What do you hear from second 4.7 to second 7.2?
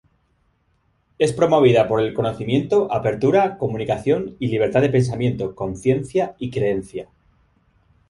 de pensamiento, conciencia y creencia.